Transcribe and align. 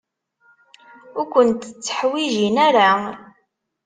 Ur 1.19 1.25
kent-tteḥwijin 1.33 2.55
ara. 2.67 2.89